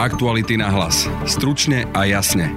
Aktuality 0.00 0.56
na 0.56 0.72
hlas. 0.72 1.04
Stručne 1.28 1.84
a 1.92 2.08
jasne. 2.08 2.56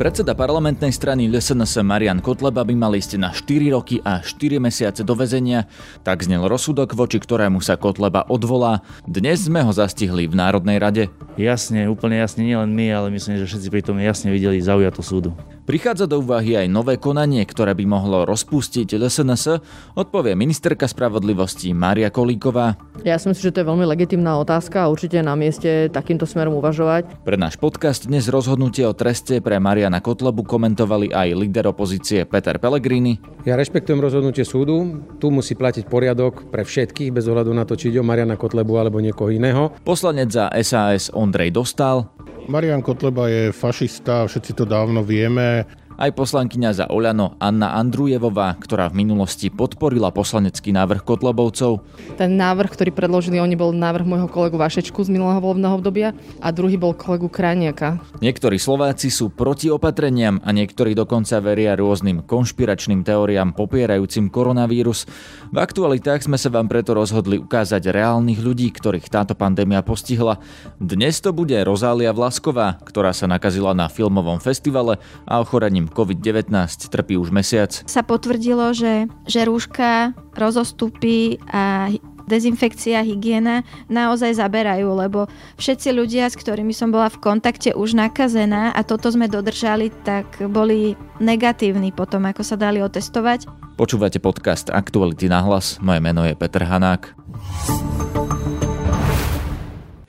Predseda 0.00 0.32
parlamentnej 0.32 0.88
strany 0.88 1.28
LSNS 1.28 1.84
Marian 1.84 2.24
Kotleba 2.24 2.64
by 2.64 2.72
mal 2.72 2.96
ísť 2.96 3.20
na 3.20 3.28
4 3.28 3.76
roky 3.76 4.00
a 4.00 4.24
4 4.24 4.56
mesiace 4.56 5.04
do 5.04 5.12
väzenia. 5.12 5.68
Tak 6.00 6.24
znel 6.24 6.48
rozsudok, 6.48 6.96
voči 6.96 7.20
ktorému 7.20 7.60
sa 7.60 7.76
Kotleba 7.76 8.24
odvolá. 8.24 8.80
Dnes 9.04 9.44
sme 9.44 9.60
ho 9.60 9.68
zastihli 9.68 10.24
v 10.24 10.40
Národnej 10.40 10.80
rade. 10.80 11.12
Jasne, 11.36 11.92
úplne 11.92 12.24
jasne, 12.24 12.48
nielen 12.48 12.72
my, 12.72 12.96
ale 12.96 13.12
myslím, 13.12 13.36
že 13.36 13.44
všetci 13.44 13.68
pri 13.68 13.84
tom 13.84 14.00
jasne 14.00 14.32
videli 14.32 14.56
zaujato 14.64 15.04
súdu. 15.04 15.36
Prichádza 15.66 16.06
do 16.06 16.22
úvahy 16.22 16.54
aj 16.54 16.70
nové 16.70 16.94
konanie, 16.94 17.42
ktoré 17.42 17.74
by 17.74 17.90
mohlo 17.90 18.22
rozpustiť 18.22 18.86
LSNS, 19.02 19.58
odpovie 19.98 20.38
ministerka 20.38 20.86
spravodlivosti 20.86 21.74
Mária 21.74 22.06
Kolíková. 22.06 22.78
Ja 23.02 23.18
si 23.18 23.26
myslím, 23.26 23.50
že 23.50 23.54
to 23.58 23.60
je 23.66 23.70
veľmi 23.74 23.82
legitimná 23.82 24.38
otázka 24.38 24.86
a 24.86 24.90
určite 24.94 25.18
na 25.26 25.34
mieste 25.34 25.90
takýmto 25.90 26.22
smerom 26.22 26.54
uvažovať. 26.62 27.18
Pre 27.26 27.34
náš 27.34 27.58
podcast 27.58 28.06
dnes 28.06 28.30
rozhodnutie 28.30 28.86
o 28.86 28.94
treste 28.94 29.42
pre 29.42 29.58
Mariana 29.58 29.98
Kotlebu 29.98 30.46
komentovali 30.46 31.10
aj 31.10 31.34
líder 31.34 31.66
opozície 31.66 32.22
Peter 32.30 32.62
Pellegrini. 32.62 33.18
Ja 33.42 33.58
rešpektujem 33.58 33.98
rozhodnutie 33.98 34.46
súdu, 34.46 35.02
tu 35.18 35.34
musí 35.34 35.58
platiť 35.58 35.90
poriadok 35.90 36.46
pre 36.46 36.62
všetkých 36.62 37.10
bez 37.10 37.26
ohľadu 37.26 37.50
na 37.50 37.66
to, 37.66 37.74
či 37.74 37.90
ide 37.90 37.98
o 37.98 38.06
Mariana 38.06 38.38
Kotlebu 38.38 38.78
alebo 38.78 39.02
niekoho 39.02 39.34
iného. 39.34 39.74
Poslanec 39.82 40.30
za 40.30 40.46
SAS 40.62 41.10
Ondrej 41.10 41.50
Dostal. 41.50 42.06
Marian 42.46 42.78
Kotleba 42.82 43.26
je 43.26 43.50
fašista, 43.50 44.22
všetci 44.26 44.54
to 44.54 44.64
dávno 44.64 45.02
vieme. 45.02 45.55
Aj 45.96 46.12
poslankyňa 46.12 46.70
za 46.76 46.84
Oľano 46.92 47.40
Anna 47.40 47.72
Andrujevová, 47.72 48.52
ktorá 48.60 48.92
v 48.92 49.00
minulosti 49.00 49.48
podporila 49.48 50.12
poslanecký 50.12 50.68
návrh 50.68 51.00
Kotlebovcov. 51.00 51.80
Ten 52.20 52.36
návrh, 52.36 52.68
ktorý 52.68 52.92
predložili 52.92 53.40
oni, 53.40 53.56
bol 53.56 53.72
návrh 53.72 54.04
môjho 54.04 54.28
kolegu 54.28 54.60
Vašečku 54.60 55.00
z 55.00 55.08
minulého 55.08 55.40
volebného 55.40 55.72
obdobia 55.72 56.12
a 56.44 56.52
druhý 56.52 56.76
bol 56.76 56.92
kolegu 56.92 57.32
Kraniaka. 57.32 57.96
Niektorí 58.20 58.60
Slováci 58.60 59.08
sú 59.08 59.32
proti 59.32 59.72
opatreniam 59.72 60.36
a 60.44 60.52
niektorí 60.52 60.92
dokonca 60.92 61.40
veria 61.40 61.72
rôznym 61.72 62.28
konšpiračným 62.28 63.00
teóriám 63.00 63.56
popierajúcim 63.56 64.28
koronavírus. 64.28 65.08
V 65.48 65.56
aktualitách 65.56 66.28
sme 66.28 66.36
sa 66.36 66.52
vám 66.52 66.68
preto 66.68 66.92
rozhodli 66.92 67.40
ukázať 67.40 67.88
reálnych 67.88 68.44
ľudí, 68.44 68.68
ktorých 68.68 69.08
táto 69.08 69.32
pandémia 69.32 69.80
postihla. 69.80 70.44
Dnes 70.76 71.24
to 71.24 71.32
bude 71.32 71.56
Rozália 71.64 72.12
Vlasková, 72.12 72.76
ktorá 72.84 73.16
sa 73.16 73.24
nakazila 73.24 73.72
na 73.72 73.88
filmovom 73.88 74.44
festivale 74.44 75.00
a 75.24 75.40
ochorením 75.40 75.85
COVID-19 75.92 76.50
trpí 76.90 77.14
už 77.18 77.30
mesiac. 77.34 77.70
Sa 77.86 78.02
potvrdilo, 78.02 78.72
že, 78.72 79.10
že 79.26 79.46
rúška, 79.46 80.14
rozostupy 80.34 81.38
a 81.50 81.90
dezinfekcia, 82.26 83.06
hygiena 83.06 83.62
naozaj 83.86 84.36
zaberajú, 84.36 84.88
lebo 84.98 85.30
všetci 85.56 85.94
ľudia, 85.94 86.26
s 86.26 86.36
ktorými 86.36 86.74
som 86.74 86.90
bola 86.90 87.06
v 87.08 87.22
kontakte 87.22 87.72
už 87.72 87.94
nakazená 87.94 88.74
a 88.74 88.82
toto 88.82 89.08
sme 89.08 89.30
dodržali, 89.30 89.94
tak 90.02 90.42
boli 90.50 90.98
negatívni 91.22 91.94
potom, 91.94 92.26
ako 92.26 92.42
sa 92.42 92.58
dali 92.58 92.82
otestovať. 92.82 93.46
Počúvate 93.78 94.18
podcast 94.18 94.68
Aktuality 94.68 95.30
na 95.30 95.40
hlas, 95.46 95.78
moje 95.78 96.02
meno 96.02 96.26
je 96.26 96.34
Peter 96.34 96.66
Hanák. 96.66 97.14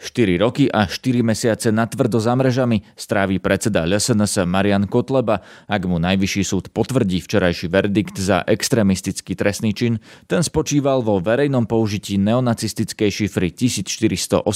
4 0.08 0.40
roky 0.40 0.72
a 0.72 0.88
4 0.88 1.20
mesiace 1.20 1.68
natvrdo 1.76 2.16
za 2.24 2.32
mrežami 2.32 2.88
stráví 2.96 3.44
predseda 3.44 3.84
LSNS 3.84 4.48
Marian 4.48 4.88
Kotleba, 4.88 5.44
ak 5.68 5.84
mu 5.84 6.00
najvyšší 6.00 6.44
súd 6.48 6.72
potvrdí 6.72 7.20
včerajší 7.20 7.68
verdikt 7.68 8.16
za 8.16 8.40
extrémistický 8.48 9.36
trestný 9.36 9.76
čin. 9.76 10.00
Ten 10.32 10.48
spočíval 10.48 11.04
vo 11.04 11.20
verejnom 11.20 11.68
použití 11.68 12.16
neonacistickej 12.16 13.12
šifry 13.12 13.52
1488. 13.52 14.48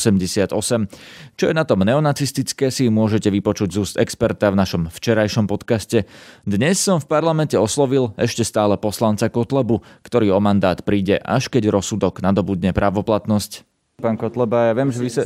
Čo 1.35 1.43
je 1.43 1.53
na 1.53 1.67
tom 1.67 1.83
neonacistické 1.83 2.71
si 2.71 2.87
môžete 2.87 3.27
vypočuť 3.27 3.75
z 3.75 3.77
úst 3.83 3.95
experta 3.99 4.47
v 4.47 4.55
našom 4.55 4.87
včerajšom 4.87 5.51
podcaste. 5.51 6.07
Dnes 6.47 6.79
som 6.79 7.03
v 7.03 7.11
parlamente 7.11 7.59
oslovil 7.59 8.15
ešte 8.15 8.47
stále 8.47 8.79
poslanca 8.79 9.27
Kotlebu, 9.27 9.83
ktorý 10.07 10.31
o 10.31 10.39
mandát 10.39 10.79
príde 10.79 11.19
až 11.19 11.51
keď 11.51 11.75
rozsudok 11.75 12.23
nadobudne 12.23 12.71
právoplatnosť. 12.71 13.70
Pán 14.01 14.17
Kotleba, 14.17 14.67
ja 14.67 14.73
viem, 14.73 14.89
že 14.89 14.99
vy 14.99 15.11
sa... 15.13 15.23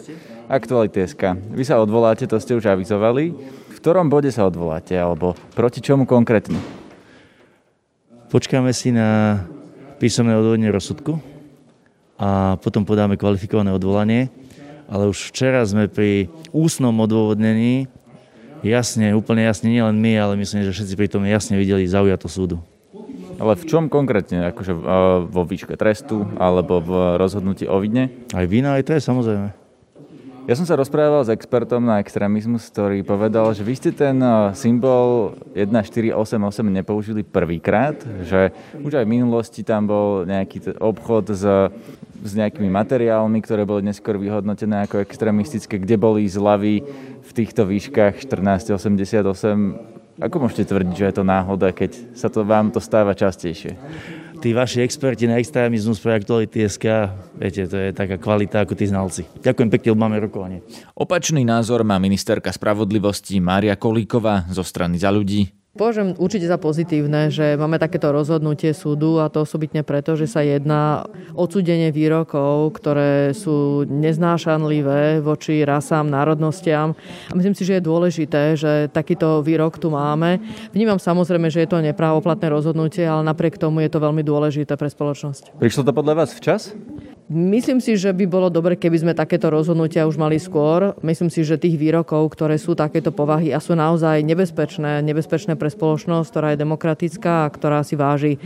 Aktuality.sk. 0.52 1.40
Vy 1.56 1.64
sa 1.64 1.80
odvoláte, 1.80 2.28
to 2.28 2.38
ste 2.38 2.60
už 2.60 2.68
avizovali. 2.68 3.32
V 3.72 3.78
ktorom 3.80 4.12
bode 4.12 4.30
sa 4.30 4.46
odvoláte, 4.46 4.94
alebo 4.94 5.34
proti 5.56 5.80
čomu 5.80 6.04
konkrétne? 6.04 6.60
Počkáme 8.30 8.76
si 8.76 8.92
na 8.92 9.42
písomné 9.96 10.36
odvodenie 10.36 10.70
rozsudku 10.70 11.24
a 12.20 12.60
potom 12.60 12.84
podáme 12.84 13.16
kvalifikované 13.16 13.72
odvolanie. 13.72 14.28
Ale 14.92 15.10
už 15.10 15.32
včera 15.32 15.64
sme 15.66 15.90
pri 15.90 16.30
ústnom 16.54 16.94
odôvodnení 17.00 17.90
jasne, 18.62 19.16
úplne 19.18 19.48
jasne, 19.48 19.72
nielen 19.72 19.98
my, 19.98 20.14
ale 20.20 20.34
myslím, 20.38 20.68
že 20.68 20.76
všetci 20.76 20.94
pri 21.00 21.08
tom 21.10 21.24
jasne 21.26 21.58
videli 21.58 21.90
zaujato 21.90 22.28
súdu. 22.28 22.60
Ale 23.36 23.54
v 23.60 23.64
čom 23.68 23.92
konkrétne? 23.92 24.48
Akože 24.56 24.72
vo 25.28 25.44
výške 25.44 25.76
trestu 25.76 26.24
alebo 26.40 26.80
v 26.80 27.20
rozhodnutí 27.20 27.68
o 27.68 27.80
vidne? 27.84 28.12
Aj 28.32 28.48
vina, 28.48 28.80
aj 28.80 28.88
je 28.88 29.04
samozrejme. 29.04 29.66
Ja 30.46 30.54
som 30.54 30.70
sa 30.70 30.78
rozprával 30.78 31.26
s 31.26 31.34
expertom 31.34 31.90
na 31.90 31.98
extrémizmus, 31.98 32.70
ktorý 32.70 33.02
povedal, 33.02 33.50
že 33.58 33.66
vy 33.66 33.74
ste 33.82 33.90
ten 33.90 34.22
symbol 34.54 35.34
1488 35.58 36.38
nepoužili 36.70 37.26
prvýkrát, 37.26 37.98
že 38.22 38.54
už 38.78 39.02
aj 39.02 39.10
v 39.10 39.14
minulosti 39.18 39.66
tam 39.66 39.90
bol 39.90 40.22
nejaký 40.22 40.78
obchod 40.78 41.34
s, 41.34 41.42
s 42.22 42.32
nejakými 42.38 42.70
materiálmi, 42.70 43.42
ktoré 43.42 43.66
boli 43.66 43.90
neskôr 43.90 44.22
vyhodnotené 44.22 44.86
ako 44.86 45.02
extrémistické, 45.02 45.82
kde 45.82 45.98
boli 45.98 46.30
zľavy 46.30 46.86
v 47.26 47.32
týchto 47.34 47.66
výškach 47.66 48.22
1488 48.22 49.96
ako 50.20 50.48
môžete 50.48 50.72
tvrdiť, 50.72 50.96
že 50.96 51.08
je 51.12 51.16
to 51.16 51.24
náhoda, 51.28 51.76
keď 51.76 52.16
sa 52.16 52.32
to 52.32 52.48
vám 52.48 52.72
to 52.72 52.80
stáva 52.80 53.12
častejšie? 53.12 53.76
Tí 54.40 54.52
vaši 54.52 54.84
experti 54.84 55.26
na 55.26 55.40
extrémizmus 55.40 55.98
pre 55.98 56.20
aktuality 56.20 56.68
SK, 56.68 57.10
viete, 57.40 57.66
to 57.66 57.76
je 57.80 57.90
taká 57.96 58.20
kvalita 58.20 58.62
ako 58.64 58.78
tí 58.78 58.86
znalci. 58.86 59.26
Ďakujem 59.42 59.70
pekne, 59.72 59.96
máme 59.96 60.20
rokovanie. 60.22 60.60
Opačný 60.94 61.42
názor 61.48 61.82
má 61.88 61.98
ministerka 61.98 62.52
spravodlivosti 62.52 63.40
Mária 63.40 63.74
Kolíková 63.80 64.46
zo 64.52 64.62
strany 64.62 65.00
za 65.02 65.10
ľudí. 65.10 65.65
Považujem 65.76 66.16
určite 66.16 66.48
za 66.48 66.56
pozitívne, 66.56 67.28
že 67.28 67.60
máme 67.60 67.76
takéto 67.76 68.08
rozhodnutie 68.08 68.72
súdu 68.72 69.20
a 69.20 69.28
to 69.28 69.44
osobitne 69.44 69.84
preto, 69.84 70.16
že 70.16 70.24
sa 70.24 70.40
jedná 70.40 71.04
odsúdenie 71.36 71.92
výrokov, 71.92 72.80
ktoré 72.80 73.36
sú 73.36 73.84
neznášanlivé 73.84 75.20
voči 75.20 75.68
rasám, 75.68 76.08
národnostiam. 76.08 76.96
A 77.28 77.36
myslím 77.36 77.60
si, 77.60 77.68
že 77.68 77.84
je 77.84 77.88
dôležité, 77.92 78.56
že 78.56 78.88
takýto 78.88 79.44
výrok 79.44 79.76
tu 79.76 79.92
máme. 79.92 80.40
Vnímam 80.72 80.96
samozrejme, 80.96 81.52
že 81.52 81.68
je 81.68 81.70
to 81.76 81.84
neprávoplatné 81.84 82.48
rozhodnutie, 82.48 83.04
ale 83.04 83.28
napriek 83.28 83.60
tomu 83.60 83.84
je 83.84 83.92
to 83.92 84.00
veľmi 84.00 84.24
dôležité 84.24 84.80
pre 84.80 84.88
spoločnosť. 84.88 85.60
Prišlo 85.60 85.84
to 85.84 85.92
podľa 85.92 86.24
vás 86.24 86.32
včas? 86.32 86.72
Myslím 87.26 87.82
si, 87.82 87.98
že 87.98 88.14
by 88.14 88.30
bolo 88.30 88.54
dobre, 88.54 88.78
keby 88.78 89.02
sme 89.02 89.18
takéto 89.18 89.50
rozhodnutia 89.50 90.06
už 90.06 90.14
mali 90.14 90.38
skôr. 90.38 90.94
Myslím 91.02 91.34
si, 91.34 91.42
že 91.42 91.58
tých 91.58 91.74
výrokov, 91.74 92.22
ktoré 92.30 92.54
sú 92.62 92.78
takéto 92.78 93.10
povahy 93.10 93.50
a 93.50 93.58
sú 93.58 93.74
naozaj 93.74 94.22
nebezpečné, 94.22 95.02
nebezpečné 95.02 95.58
pre 95.58 95.74
spoločnosť, 95.74 96.30
ktorá 96.30 96.48
je 96.54 96.62
demokratická 96.62 97.50
a 97.50 97.50
ktorá 97.50 97.82
si 97.82 97.98
váži 97.98 98.38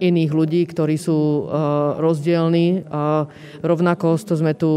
iných 0.00 0.32
ľudí, 0.32 0.64
ktorí 0.64 0.96
sú 0.96 1.44
uh, 1.44 2.00
rozdielní. 2.00 2.88
Uh, 2.88 3.28
rovnako 3.60 4.16
to 4.16 4.32
sme 4.32 4.56
tu 4.56 4.72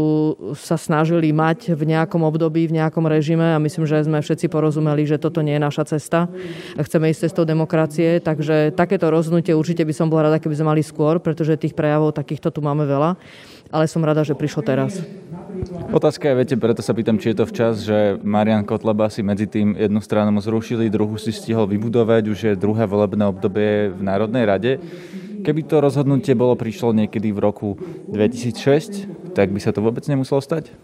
sa 0.52 0.76
snažili 0.76 1.32
mať 1.32 1.72
v 1.72 1.96
nejakom 1.96 2.28
období, 2.28 2.68
v 2.68 2.76
nejakom 2.76 3.08
režime 3.08 3.56
a 3.56 3.62
myslím, 3.64 3.88
že 3.88 4.04
sme 4.04 4.20
všetci 4.20 4.52
porozumeli, 4.52 5.08
že 5.08 5.16
toto 5.16 5.40
nie 5.40 5.56
je 5.56 5.64
naša 5.64 5.96
cesta. 5.96 6.28
Chceme 6.76 7.08
ísť 7.08 7.32
cestou 7.32 7.48
demokracie, 7.48 8.20
takže 8.20 8.76
takéto 8.76 9.08
rozhodnutie 9.08 9.56
určite 9.56 9.80
by 9.80 9.96
som 9.96 10.12
bola 10.12 10.28
rada, 10.28 10.44
keby 10.44 10.60
sme 10.60 10.76
mali 10.76 10.84
skôr, 10.84 11.24
pretože 11.24 11.56
tých 11.56 11.72
prejavov 11.72 12.12
takýchto 12.12 12.52
tu 12.52 12.60
máme 12.60 12.84
veľa 12.84 13.16
ale 13.68 13.90
som 13.90 14.04
rada, 14.04 14.22
že 14.22 14.38
prišlo 14.38 14.62
teraz. 14.62 15.02
Otázka 15.92 16.30
je, 16.30 16.38
viete, 16.38 16.56
preto 16.58 16.84
sa 16.84 16.92
pýtam, 16.92 17.16
či 17.16 17.32
je 17.32 17.38
to 17.42 17.48
včas, 17.48 17.82
že 17.84 18.20
Marian 18.20 18.66
Kotleba 18.66 19.08
si 19.08 19.24
medzi 19.24 19.48
tým 19.48 19.74
jednu 19.74 20.00
stranu 20.04 20.36
zrušili, 20.38 20.92
druhú 20.92 21.16
si 21.16 21.32
stihol 21.32 21.66
vybudovať, 21.70 22.22
už 22.28 22.38
je 22.38 22.52
druhé 22.60 22.84
volebné 22.84 23.24
obdobie 23.26 23.90
v 23.94 24.00
Národnej 24.02 24.44
rade. 24.44 24.72
Keby 25.46 25.62
to 25.62 25.78
rozhodnutie 25.78 26.34
bolo 26.34 26.58
prišlo 26.58 26.90
niekedy 26.90 27.30
v 27.30 27.38
roku 27.38 27.68
2006, 28.10 29.32
tak 29.36 29.54
by 29.54 29.60
sa 29.62 29.70
to 29.70 29.84
vôbec 29.84 30.02
nemuselo 30.10 30.42
stať? 30.42 30.74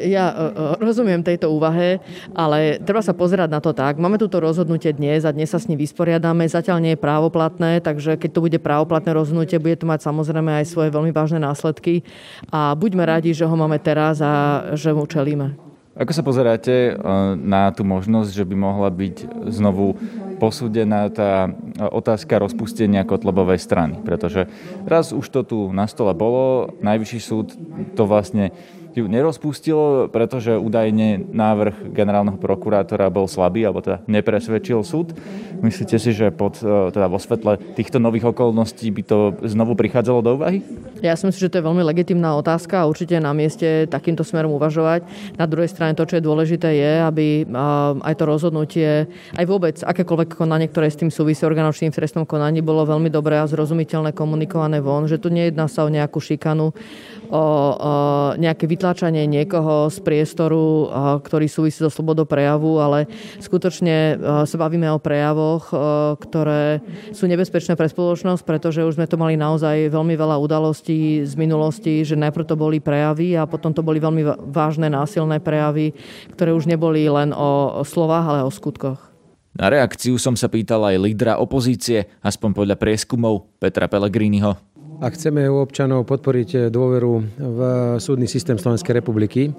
Ja 0.00 0.26
e, 0.30 0.34
e, 0.34 0.82
rozumiem 0.82 1.22
tejto 1.22 1.50
úvahe, 1.54 2.02
ale 2.34 2.82
treba 2.82 3.04
sa 3.04 3.14
pozerať 3.14 3.48
na 3.50 3.60
to 3.62 3.70
tak. 3.70 4.02
Máme 4.02 4.18
túto 4.18 4.42
rozhodnutie 4.42 4.90
dnes 4.90 5.22
a 5.22 5.30
dnes 5.30 5.50
sa 5.50 5.62
s 5.62 5.70
ním 5.70 5.78
vysporiadame. 5.78 6.46
Zatiaľ 6.46 6.82
nie 6.82 6.92
je 6.94 7.00
právoplatné, 7.00 7.78
takže 7.78 8.18
keď 8.18 8.30
to 8.34 8.44
bude 8.44 8.58
právoplatné 8.58 9.14
rozhodnutie, 9.14 9.62
bude 9.62 9.78
to 9.78 9.86
mať 9.86 10.10
samozrejme 10.10 10.62
aj 10.62 10.66
svoje 10.66 10.90
veľmi 10.90 11.14
vážne 11.14 11.38
následky. 11.38 12.02
A 12.50 12.74
buďme 12.74 13.06
radi, 13.06 13.30
že 13.30 13.46
ho 13.46 13.54
máme 13.54 13.78
teraz 13.78 14.18
a 14.18 14.66
že 14.74 14.90
mu 14.90 15.06
čelíme. 15.06 15.54
Ako 15.94 16.10
sa 16.10 16.26
pozeráte 16.26 16.98
na 17.38 17.70
tú 17.70 17.86
možnosť, 17.86 18.34
že 18.34 18.42
by 18.42 18.56
mohla 18.58 18.90
byť 18.90 19.46
znovu 19.46 19.94
posúdená 20.42 21.06
tá 21.06 21.54
otázka 21.78 22.42
rozpustenia 22.42 23.06
Kotlebovej 23.06 23.62
strany? 23.62 24.02
Pretože 24.02 24.50
raz 24.90 25.14
už 25.14 25.22
to 25.30 25.40
tu 25.46 25.58
na 25.70 25.86
stole 25.86 26.10
bolo, 26.10 26.74
najvyšší 26.82 27.20
súd 27.22 27.54
to 27.94 28.10
vlastne 28.10 28.50
ju 28.94 29.06
nerozpustilo, 29.10 30.06
pretože 30.08 30.54
údajne 30.54 31.26
návrh 31.34 31.90
generálneho 31.90 32.38
prokurátora 32.38 33.10
bol 33.10 33.26
slabý, 33.26 33.66
alebo 33.66 33.82
teda 33.82 34.06
nepresvedčil 34.06 34.86
súd. 34.86 35.16
Myslíte 35.64 35.96
si, 35.98 36.14
že 36.14 36.30
pod, 36.30 36.60
e, 36.62 36.94
teda 36.94 37.10
vo 37.10 37.18
svetle 37.18 37.58
týchto 37.74 37.98
nových 37.98 38.30
okolností 38.30 38.90
by 38.94 39.02
to 39.02 39.18
znovu 39.42 39.74
prichádzalo 39.74 40.20
do 40.22 40.30
úvahy? 40.38 40.62
Ja 41.02 41.18
si 41.18 41.26
myslím, 41.28 41.42
že 41.48 41.52
to 41.52 41.58
je 41.60 41.68
veľmi 41.68 41.82
legitimná 41.84 42.32
otázka 42.38 42.84
a 42.84 42.88
určite 42.88 43.18
na 43.20 43.34
mieste 43.36 43.84
takýmto 43.90 44.24
smerom 44.24 44.56
uvažovať. 44.56 45.04
Na 45.36 45.44
druhej 45.44 45.68
strane 45.68 45.92
to, 45.92 46.08
čo 46.08 46.16
je 46.16 46.24
dôležité, 46.24 46.68
je, 46.78 46.92
aby 47.04 47.26
aj 48.00 48.14
to 48.16 48.24
rozhodnutie, 48.24 49.10
aj 49.36 49.44
vôbec 49.44 49.76
akékoľvek 49.84 50.38
konanie, 50.38 50.70
ktoré 50.70 50.88
s 50.88 51.00
tým 51.00 51.10
súvisí 51.12 51.44
orgánom 51.44 51.74
v 51.74 51.90
trestnom 51.90 52.24
konaní, 52.24 52.62
bolo 52.62 52.86
veľmi 52.86 53.10
dobré 53.10 53.36
a 53.36 53.50
zrozumiteľné 53.50 54.14
komunikované 54.14 54.78
von, 54.78 55.10
že 55.10 55.18
tu 55.18 55.28
nejedná 55.28 55.66
sa 55.66 55.84
o 55.84 55.92
nejakú 55.92 56.22
šikanu, 56.22 56.70
o, 57.28 57.34
o 57.34 57.42
nejaké 58.38 58.64
vytláčanie 58.84 59.24
niekoho 59.24 59.88
z 59.88 59.96
priestoru, 60.04 60.92
ktorý 61.24 61.48
súvisí 61.48 61.80
so 61.80 61.88
slobodou 61.88 62.28
prejavu, 62.28 62.76
ale 62.84 63.08
skutočne 63.40 64.20
sa 64.44 64.56
bavíme 64.60 64.92
o 64.92 65.00
prejavoch, 65.00 65.72
ktoré 66.20 66.84
sú 67.16 67.24
nebezpečné 67.24 67.80
pre 67.80 67.88
spoločnosť, 67.88 68.44
pretože 68.44 68.84
už 68.84 69.00
sme 69.00 69.08
to 69.08 69.16
mali 69.16 69.40
naozaj 69.40 69.88
veľmi 69.88 70.12
veľa 70.20 70.36
udalostí 70.36 71.24
z 71.24 71.32
minulosti, 71.32 72.04
že 72.04 72.12
najprv 72.12 72.44
to 72.44 72.60
boli 72.60 72.76
prejavy 72.76 73.40
a 73.40 73.48
potom 73.48 73.72
to 73.72 73.80
boli 73.80 74.04
veľmi 74.04 74.52
vážne 74.52 74.92
násilné 74.92 75.40
prejavy, 75.40 75.96
ktoré 76.36 76.52
už 76.52 76.68
neboli 76.68 77.08
len 77.08 77.32
o 77.32 77.80
slovách, 77.88 78.36
ale 78.36 78.44
o 78.44 78.52
skutkoch. 78.52 79.00
Na 79.56 79.72
reakciu 79.72 80.20
som 80.20 80.36
sa 80.36 80.52
pýtal 80.52 80.84
aj 80.84 81.00
lídra 81.00 81.40
opozície, 81.40 82.04
aspoň 82.20 82.52
podľa 82.52 82.76
prieskumov 82.76 83.48
Petra 83.56 83.88
Pellegriniho. 83.88 84.73
Ak 85.02 85.18
chceme 85.18 85.42
u 85.50 85.58
občanov 85.58 86.06
podporiť 86.06 86.70
dôveru 86.70 87.12
v 87.34 87.60
súdny 87.98 88.30
systém 88.30 88.54
Slovenskej 88.54 88.94
republiky, 88.94 89.50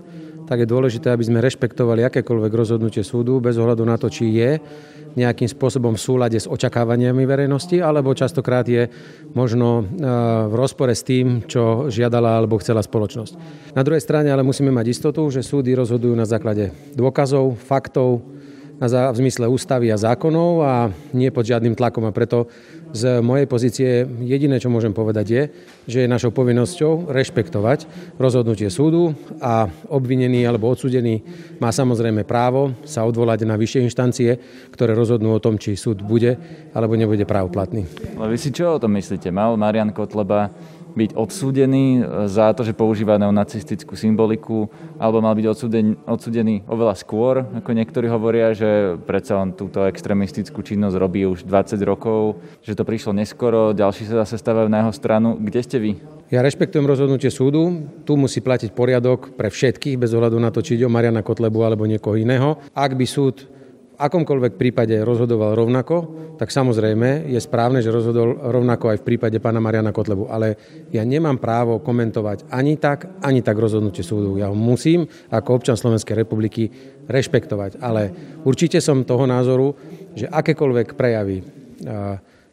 tak 0.47 0.63
je 0.63 0.71
dôležité, 0.71 1.11
aby 1.11 1.27
sme 1.27 1.43
rešpektovali 1.43 2.07
akékoľvek 2.07 2.51
rozhodnutie 2.53 3.03
súdu 3.03 3.43
bez 3.43 3.59
ohľadu 3.59 3.83
na 3.83 3.99
to, 3.99 4.07
či 4.07 4.31
je 4.31 4.51
nejakým 5.15 5.47
spôsobom 5.47 5.95
v 5.95 6.03
súlade 6.03 6.39
s 6.39 6.47
očakávaniami 6.47 7.23
verejnosti, 7.27 7.79
alebo 7.79 8.15
častokrát 8.15 8.67
je 8.67 8.87
možno 9.31 9.83
e, 9.83 9.83
v 10.51 10.53
rozpore 10.55 10.91
s 10.91 11.07
tým, 11.07 11.47
čo 11.47 11.87
žiadala 11.87 12.35
alebo 12.39 12.59
chcela 12.59 12.83
spoločnosť. 12.83 13.33
Na 13.75 13.83
druhej 13.83 14.03
strane 14.03 14.27
ale 14.27 14.43
musíme 14.43 14.75
mať 14.75 14.91
istotu, 14.91 15.23
že 15.31 15.43
súdy 15.43 15.71
rozhodujú 15.71 16.15
na 16.15 16.27
základe 16.27 16.75
dôkazov, 16.95 17.55
faktov, 17.59 18.23
v 18.75 19.15
zmysle 19.15 19.47
ústavy 19.47 19.87
a 19.87 19.95
zákonov 19.95 20.51
a 20.59 20.73
nie 21.15 21.31
pod 21.31 21.47
žiadnym 21.47 21.79
tlakom. 21.79 22.03
A 22.03 22.11
preto 22.11 22.51
z 22.95 23.19
mojej 23.19 23.43
pozície 23.43 24.07
jediné, 24.23 24.55
čo 24.55 24.71
môžem 24.71 24.95
povedať 24.95 25.25
je, 25.27 25.43
že 25.83 25.97
je 26.07 26.07
našou 26.07 26.31
povinnosťou 26.31 27.11
rešpektovať 27.11 27.83
rozhodnutie 28.15 28.71
súdu 28.71 29.11
a 29.43 29.67
obvinený 29.91 30.47
alebo 30.47 30.71
odsudený 30.71 31.19
má 31.59 31.75
samozrejme 31.75 32.23
právo 32.23 32.71
sa 32.87 33.03
odvolať 33.03 33.43
na 33.43 33.59
vyššie 33.59 33.83
inštancie, 33.91 34.31
ktoré 34.71 34.95
rozhodnú 34.95 35.35
o 35.35 35.43
tom, 35.43 35.59
či 35.59 35.75
súd 35.75 35.99
bude 35.99 36.39
alebo 36.71 36.95
nebude 36.95 37.27
právoplatný. 37.27 37.83
Ale 38.15 38.31
vy 38.31 38.37
si 38.39 38.55
čo 38.55 38.79
o 38.79 38.81
tom 38.81 38.95
myslíte? 38.95 39.27
Mal 39.27 39.59
Marian 39.59 39.91
Kotleba 39.91 40.55
byť 40.95 41.11
odsúdený 41.13 41.85
e, 41.99 42.01
za 42.31 42.55
to, 42.55 42.63
že 42.63 42.71
používa 42.71 43.19
neonacistickú 43.19 43.93
symboliku, 43.99 44.71
alebo 44.95 45.19
mal 45.19 45.35
byť 45.35 45.45
odsúdený, 45.45 45.91
odsúdený 46.07 46.55
oveľa 46.65 46.95
skôr, 46.95 47.43
ako 47.43 47.69
niektorí 47.75 48.07
hovoria, 48.07 48.55
že 48.55 48.95
predsa 49.03 49.37
on 49.37 49.51
túto 49.51 49.83
extrémistickú 49.83 50.63
činnosť 50.63 50.95
robí 50.95 51.27
už 51.27 51.43
20 51.43 51.77
rokov, 51.83 52.39
že 52.63 52.73
to 52.73 52.87
prišlo 52.87 53.11
neskoro, 53.11 53.75
ďalší 53.75 54.07
sa 54.07 54.23
zase 54.23 54.39
stávajú 54.39 54.71
na 54.71 54.87
jeho 54.87 54.93
stranu. 54.95 55.35
Kde 55.35 55.61
ste 55.61 55.77
vy? 55.77 55.91
Ja 56.33 56.41
rešpektujem 56.41 56.89
rozhodnutie 56.89 57.29
súdu. 57.29 57.85
Tu 58.01 58.17
musí 58.17 58.41
platiť 58.41 58.73
poriadok 58.73 59.37
pre 59.37 59.53
všetkých, 59.53 60.01
bez 60.01 60.09
ohľadu 60.09 60.41
na 60.41 60.49
to, 60.49 60.65
či 60.65 60.73
ide 60.73 60.89
o 60.89 60.91
Mariana 60.91 61.21
Kotlebu 61.21 61.61
alebo 61.61 61.85
niekoho 61.85 62.17
iného. 62.17 62.57
Ak 62.73 62.97
by 62.97 63.05
súd 63.05 63.45
akomkoľvek 63.95 64.53
prípade 64.59 64.95
rozhodoval 65.01 65.55
rovnako, 65.55 65.95
tak 66.35 66.51
samozrejme 66.51 67.31
je 67.31 67.39
správne, 67.39 67.79
že 67.79 67.91
rozhodol 67.91 68.35
rovnako 68.35 68.91
aj 68.91 68.97
v 69.01 69.07
prípade 69.07 69.37
pána 69.39 69.63
Mariana 69.63 69.95
Kotlebu. 69.95 70.27
Ale 70.27 70.59
ja 70.91 71.07
nemám 71.07 71.39
právo 71.39 71.79
komentovať 71.79 72.51
ani 72.51 72.75
tak, 72.75 73.07
ani 73.23 73.39
tak 73.39 73.55
rozhodnutie 73.55 74.03
súdu. 74.03 74.35
Ja 74.35 74.51
ho 74.51 74.57
musím 74.57 75.07
ako 75.31 75.63
občan 75.63 75.79
Slovenskej 75.79 76.15
republiky 76.19 76.67
rešpektovať. 77.07 77.79
Ale 77.79 78.11
určite 78.43 78.83
som 78.83 79.07
toho 79.07 79.23
názoru, 79.23 79.73
že 80.15 80.27
akékoľvek 80.27 80.87
prejavy 80.99 81.37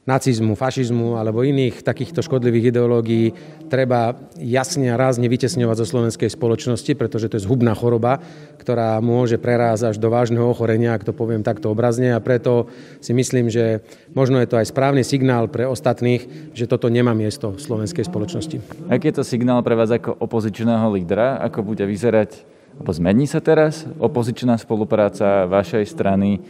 nacizmu, 0.03 0.59
fašizmu 0.59 1.15
alebo 1.15 1.47
iných 1.47 1.87
takýchto 1.87 2.27
škodlivých 2.27 2.75
ideológií 2.75 3.31
treba 3.71 4.19
jasne 4.35 4.91
a 4.91 4.99
rázne 4.99 5.31
vytesňovať 5.31 5.77
zo 5.79 5.87
slovenskej 5.87 6.27
spoločnosti, 6.27 6.91
pretože 6.99 7.31
to 7.31 7.39
je 7.39 7.47
zhubná 7.47 7.71
choroba, 7.79 8.19
ktorá 8.59 8.99
môže 8.99 9.39
prerázať 9.39 9.95
až 9.95 9.99
do 10.03 10.11
vážneho 10.11 10.51
ochorenia, 10.51 10.99
ak 10.99 11.07
to 11.07 11.15
poviem 11.15 11.47
takto 11.47 11.71
obrazne 11.71 12.19
a 12.19 12.25
preto 12.25 12.67
si 12.99 13.15
myslím, 13.15 13.47
že 13.47 13.87
možno 14.11 14.43
je 14.43 14.51
to 14.51 14.59
aj 14.59 14.75
správny 14.75 15.07
signál 15.07 15.47
pre 15.47 15.71
ostatných, 15.71 16.51
že 16.51 16.67
toto 16.67 16.91
nemá 16.91 17.15
miesto 17.15 17.55
v 17.55 17.63
slovenskej 17.63 18.03
spoločnosti. 18.03 18.59
Aký 18.91 19.15
je 19.15 19.23
to 19.23 19.25
signál 19.25 19.63
pre 19.63 19.79
vás 19.79 19.95
ako 19.95 20.19
opozičného 20.19 20.91
lídra? 20.99 21.39
Ako 21.47 21.63
bude 21.63 21.87
vyzerať, 21.87 22.43
alebo 22.75 22.91
zmení 22.91 23.31
sa 23.31 23.39
teraz 23.39 23.87
opozičná 24.03 24.59
spolupráca 24.59 25.47
vašej 25.47 25.87
strany 25.87 26.43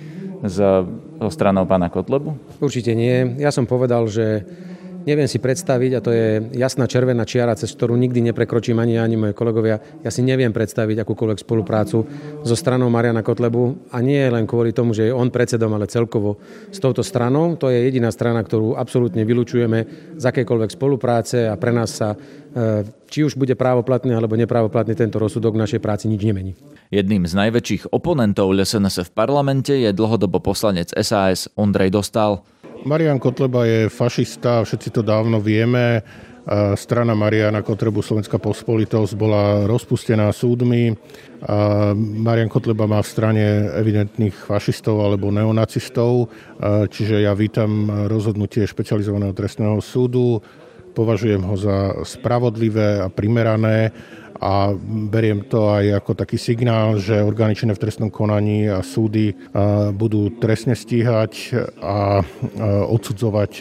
so 0.42 0.86
stranou 1.30 1.66
pána 1.66 1.86
Kotlebu? 1.86 2.34
Určite 2.58 2.98
nie. 2.98 3.38
Ja 3.38 3.54
som 3.54 3.66
povedal, 3.66 4.10
že 4.10 4.42
neviem 5.02 5.28
si 5.28 5.38
predstaviť, 5.42 5.90
a 5.98 6.00
to 6.00 6.10
je 6.10 6.26
jasná 6.56 6.86
červená 6.86 7.26
čiara, 7.26 7.58
cez 7.58 7.74
ktorú 7.74 7.94
nikdy 7.98 8.32
neprekročím 8.32 8.78
ani 8.78 8.98
ja, 8.98 9.02
ani 9.02 9.18
moje 9.18 9.34
kolegovia, 9.34 9.78
ja 10.02 10.10
si 10.10 10.22
neviem 10.22 10.54
predstaviť 10.54 11.02
akúkoľvek 11.02 11.38
spoluprácu 11.42 11.96
so 12.42 12.56
stranou 12.56 12.88
Mariana 12.88 13.26
Kotlebu 13.26 13.92
a 13.94 13.98
nie 14.00 14.22
len 14.26 14.46
kvôli 14.46 14.70
tomu, 14.70 14.94
že 14.94 15.10
je 15.10 15.12
on 15.14 15.30
predsedom, 15.30 15.70
ale 15.74 15.90
celkovo 15.90 16.38
s 16.70 16.78
touto 16.78 17.02
stranou. 17.02 17.54
To 17.58 17.68
je 17.68 17.90
jediná 17.90 18.10
strana, 18.14 18.42
ktorú 18.42 18.78
absolútne 18.78 19.26
vylučujeme 19.26 19.78
z 20.18 20.24
akékoľvek 20.24 20.70
spolupráce 20.74 21.50
a 21.50 21.54
pre 21.58 21.74
nás 21.74 21.98
sa 21.98 22.14
e, 22.14 22.86
či 23.12 23.26
už 23.26 23.36
bude 23.36 23.52
právoplatný 23.58 24.16
alebo 24.16 24.38
neprávoplatný 24.38 24.96
tento 24.96 25.20
rozsudok 25.20 25.58
v 25.58 25.62
našej 25.66 25.80
práci 25.84 26.08
nič 26.08 26.22
nemení. 26.24 26.56
Jedným 26.92 27.24
z 27.28 27.34
najväčších 27.36 27.92
oponentov 27.92 28.52
LSNS 28.52 29.08
v 29.08 29.10
parlamente 29.12 29.72
je 29.72 29.90
dlhodobo 29.92 30.40
poslanec 30.40 30.92
SAS 30.92 31.48
Ondrej 31.56 31.92
Dostal. 31.92 32.44
Marian 32.82 33.22
Kotleba 33.22 33.62
je 33.62 33.86
fašista, 33.86 34.66
všetci 34.66 34.90
to 34.90 35.02
dávno 35.06 35.38
vieme. 35.38 36.02
Strana 36.74 37.14
Mariana 37.14 37.62
Kotrebu 37.62 38.02
Slovenská 38.02 38.42
pospolitosť 38.42 39.14
bola 39.14 39.62
rozpustená 39.70 40.26
súdmi. 40.34 40.90
Marian 42.18 42.50
Kotleba 42.50 42.90
má 42.90 42.98
v 42.98 43.06
strane 43.06 43.44
evidentných 43.78 44.34
fašistov 44.34 44.98
alebo 45.06 45.30
neonacistov, 45.30 46.34
čiže 46.90 47.22
ja 47.22 47.30
vítam 47.38 47.86
rozhodnutie 48.10 48.66
špecializovaného 48.66 49.30
trestného 49.30 49.78
súdu. 49.78 50.42
Považujem 50.92 51.40
ho 51.46 51.54
za 51.54 52.02
spravodlivé 52.02 53.00
a 53.00 53.08
primerané 53.08 53.94
a 54.42 54.74
beriem 55.06 55.46
to 55.46 55.70
aj 55.70 56.02
ako 56.02 56.18
taký 56.18 56.34
signál, 56.34 56.98
že 56.98 57.22
orgány 57.22 57.54
činné 57.54 57.78
v 57.78 57.82
trestnom 57.86 58.10
konaní 58.10 58.66
a 58.66 58.82
súdy 58.82 59.38
budú 59.94 60.34
trestne 60.42 60.74
stíhať 60.74 61.54
a 61.78 62.26
odsudzovať 62.90 63.52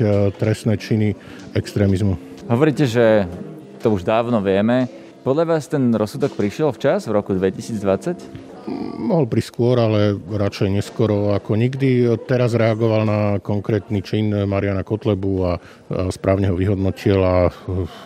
trestné 0.41 0.81
činy 0.81 1.13
extrémizmu. 1.53 2.17
Hovoríte, 2.49 2.89
že 2.89 3.29
to 3.77 3.93
už 3.93 4.01
dávno 4.01 4.41
vieme. 4.41 4.89
Podľa 5.21 5.45
vás 5.53 5.69
ten 5.69 5.93
rozsudok 5.93 6.33
prišiel 6.33 6.73
včas 6.73 7.05
v 7.05 7.13
roku 7.13 7.37
2020? 7.37 8.49
Mohol 8.97 9.25
prísť 9.29 9.49
skôr, 9.53 9.77
ale 9.77 10.17
radšej 10.17 10.69
neskoro 10.69 11.37
ako 11.37 11.57
nikdy. 11.57 12.09
Teraz 12.25 12.57
reagoval 12.57 13.05
na 13.05 13.21
konkrétny 13.37 14.01
čin 14.01 14.33
Mariana 14.33 14.81
Kotlebu 14.81 15.33
a 15.45 15.61
správne 16.09 16.49
ho 16.49 16.57
vyhodnotil 16.57 17.21
a 17.21 17.53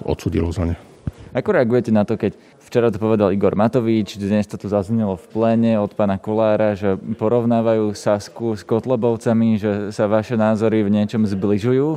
odsudil 0.04 0.44
ho 0.48 0.52
za 0.52 0.68
ne. 0.68 0.76
Ako 1.36 1.52
reagujete 1.52 1.92
na 1.92 2.08
to, 2.08 2.16
keď 2.16 2.40
včera 2.76 2.92
to 2.92 3.00
povedal 3.00 3.32
Igor 3.32 3.56
Matovič, 3.56 4.20
dnes 4.20 4.52
to 4.52 4.60
tu 4.60 4.68
zaznelo 4.68 5.16
v 5.16 5.26
pléne 5.32 5.80
od 5.80 5.96
pána 5.96 6.20
Kolára, 6.20 6.76
že 6.76 7.00
porovnávajú 7.00 7.96
Sasku 7.96 8.52
s 8.52 8.68
Kotlebovcami, 8.68 9.56
že 9.56 9.72
sa 9.96 10.12
vaše 10.12 10.36
názory 10.36 10.84
v 10.84 10.92
niečom 10.92 11.24
zbližujú. 11.24 11.88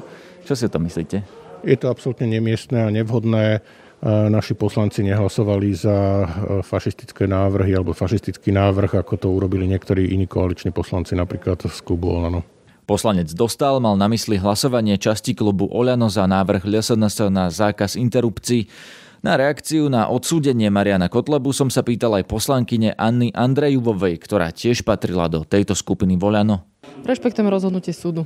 Čo 0.47 0.55
si 0.55 0.71
to 0.71 0.79
myslíte? 0.79 1.27
Je 1.67 1.75
to 1.75 1.91
absolútne 1.91 2.31
nemiestné 2.31 2.87
a 2.87 2.95
nevhodné. 2.95 3.59
Naši 4.07 4.55
poslanci 4.55 5.03
nehlasovali 5.03 5.75
za 5.75 6.31
fašistické 6.63 7.27
návrhy 7.27 7.75
alebo 7.75 7.91
fašistický 7.91 8.55
návrh, 8.55 9.03
ako 9.03 9.19
to 9.19 9.35
urobili 9.35 9.67
niektorí 9.67 10.15
iní 10.15 10.31
koaliční 10.31 10.71
poslanci, 10.71 11.19
napríklad 11.19 11.59
z 11.59 11.83
klubu 11.83 12.15
Olano. 12.15 12.47
Poslanec 12.87 13.35
Dostal 13.35 13.83
mal 13.83 13.99
na 13.99 14.07
mysli 14.07 14.39
hlasovanie 14.39 14.95
časti 14.95 15.35
klubu 15.35 15.67
Oľano 15.75 16.07
za 16.07 16.23
návrh 16.31 16.63
LSNS 16.63 17.35
na 17.35 17.51
zákaz 17.51 17.99
interrupcií. 17.99 18.71
Na 19.19 19.35
reakciu 19.35 19.91
na 19.91 20.07
odsúdenie 20.07 20.71
Mariana 20.71 21.11
Kotlebu 21.11 21.51
som 21.51 21.67
sa 21.67 21.83
pýtal 21.83 22.15
aj 22.23 22.31
poslankyne 22.31 22.95
Anny 22.95 23.35
Andrejuvovej, 23.35 24.15
ktorá 24.23 24.55
tiež 24.55 24.87
patrila 24.87 25.27
do 25.27 25.43
tejto 25.43 25.75
skupiny 25.75 26.15
Voľano. 26.15 26.63
Rešpektujem 27.03 27.51
rozhodnutie 27.51 27.91
súdu. 27.91 28.23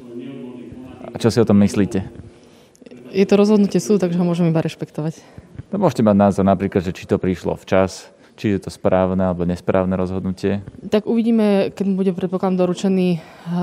A 1.09 1.17
čo 1.17 1.33
si 1.33 1.41
o 1.41 1.49
tom 1.49 1.57
myslíte? 1.65 2.05
Je 3.09 3.25
to 3.25 3.41
rozhodnutie 3.41 3.81
súdu, 3.81 4.05
takže 4.05 4.21
ho 4.21 4.25
môžem 4.29 4.53
iba 4.53 4.61
rešpektovať. 4.61 5.17
To 5.73 5.81
môžete 5.81 6.05
mať 6.05 6.17
názor 6.17 6.45
napríklad, 6.45 6.85
že 6.85 6.93
či 6.93 7.09
to 7.09 7.17
prišlo 7.17 7.57
včas, 7.57 8.12
či 8.37 8.57
je 8.57 8.65
to 8.65 8.71
správne 8.73 9.21
alebo 9.23 9.45
nesprávne 9.45 9.97
rozhodnutie? 9.97 10.65
Tak 10.89 11.05
uvidíme, 11.09 11.73
keď 11.73 11.87
bude 11.93 12.13
predpokladám 12.17 12.61
doručený 12.61 13.21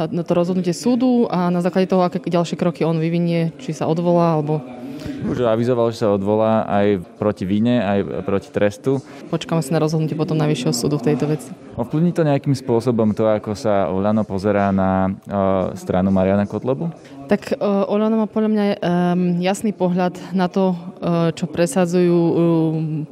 na 0.09 0.23
to 0.23 0.31
rozhodnutie 0.37 0.73
súdu 0.75 1.25
a 1.29 1.49
na 1.49 1.59
základe 1.59 1.89
toho, 1.89 2.05
aké 2.05 2.21
ďalšie 2.21 2.59
kroky 2.59 2.85
on 2.85 3.01
vyvinie, 3.01 3.55
či 3.57 3.73
sa 3.73 3.89
odvolá 3.89 4.37
alebo 4.37 4.61
už 4.99 5.47
avizoval, 5.47 5.91
že 5.91 6.03
sa 6.03 6.11
odvolá 6.11 6.67
aj 6.67 6.99
proti 7.15 7.47
vine, 7.47 7.79
aj 7.79 8.23
proti 8.27 8.49
trestu. 8.51 8.99
Počkáme 9.31 9.63
sa 9.63 9.75
na 9.75 9.83
rozhodnutie 9.83 10.15
potom 10.15 10.35
Najvyššieho 10.35 10.75
súdu 10.75 10.99
v 10.99 11.11
tejto 11.11 11.25
veci. 11.31 11.49
Ovplyvní 11.79 12.11
to 12.11 12.27
nejakým 12.27 12.51
spôsobom 12.51 13.15
to, 13.15 13.27
ako 13.27 13.55
sa 13.55 13.87
Olano 13.87 14.27
pozerá 14.27 14.75
na 14.75 15.07
uh, 15.07 15.71
stranu 15.79 16.11
Mariana 16.11 16.43
Kotlobu? 16.43 16.91
Tak 17.31 17.55
uh, 17.55 17.87
Olano 17.87 18.19
má 18.19 18.27
podľa 18.27 18.49
mňa 18.51 18.65
um, 18.65 18.77
jasný 19.39 19.71
pohľad 19.71 20.19
na 20.35 20.51
to, 20.51 20.75
uh, 20.75 21.31
čo 21.31 21.47
presadzujú 21.47 22.19
um, 22.19 23.07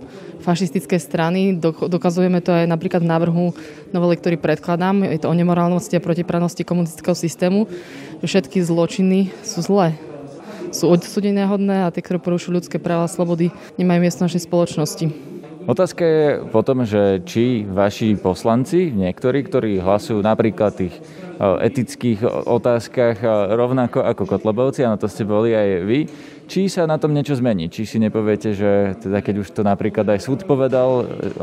fašistické 0.48 0.96
strany. 0.96 1.60
Dokazujeme 1.60 2.40
to 2.40 2.56
aj 2.56 2.72
napríklad 2.72 3.04
v 3.04 3.12
návrhu 3.12 3.46
novely, 3.92 4.16
ktorý 4.16 4.40
predkladám. 4.40 5.04
Je 5.12 5.20
to 5.20 5.28
o 5.28 5.36
nemorálnosti 5.36 6.00
a 6.00 6.04
protiprávnosti 6.04 6.64
komunistického 6.64 7.20
systému. 7.20 7.68
Všetky 8.24 8.64
zločiny 8.64 9.36
sú 9.44 9.60
zlé 9.60 10.00
sú 10.68 10.92
odsudenia 10.92 11.48
hodné 11.48 11.88
a 11.88 11.94
tie, 11.96 12.04
ktoré 12.04 12.20
porušujú 12.20 12.52
ľudské 12.52 12.78
práva 12.78 13.08
a 13.08 13.12
slobody, 13.12 13.56
nemajú 13.80 14.00
miesto 14.04 14.28
našej 14.28 14.52
spoločnosti. 14.52 15.37
Otázka 15.68 16.00
je 16.00 16.26
potom, 16.48 16.88
že 16.88 17.20
či 17.28 17.68
vaši 17.68 18.16
poslanci, 18.16 18.88
niektorí, 18.88 19.44
ktorí 19.44 19.84
hlasujú 19.84 20.24
napríklad 20.24 20.80
tých 20.80 20.96
e, 20.96 21.02
etických 21.44 22.24
otázkach 22.48 23.20
e, 23.20 23.28
rovnako 23.52 24.00
ako 24.00 24.24
Kotlebovci, 24.32 24.88
a 24.88 24.96
na 24.96 24.98
to 24.98 25.12
ste 25.12 25.28
boli 25.28 25.52
aj 25.52 25.70
vy, 25.84 26.00
či 26.48 26.72
sa 26.72 26.88
na 26.88 26.96
tom 26.96 27.12
niečo 27.12 27.36
zmení? 27.36 27.68
Či 27.68 27.84
si 27.84 27.98
nepoviete, 28.00 28.56
že 28.56 28.96
teda 28.96 29.20
keď 29.20 29.44
už 29.44 29.52
to 29.52 29.68
napríklad 29.68 30.08
aj 30.08 30.24
súd 30.24 30.48
povedal, 30.48 31.04
e, 31.04 31.36